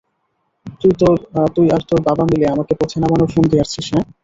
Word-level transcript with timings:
তুই 1.55 1.67
আর 1.71 1.81
তোর 1.89 1.99
বাবা 2.07 2.23
মিলে 2.25 2.45
আমাকে 2.47 2.73
পথে 2.79 2.97
নামানোর 2.99 3.29
ফন্দি 3.33 3.55
আঁটছিস, 3.57 3.87
হ্যাঁ? 3.91 4.05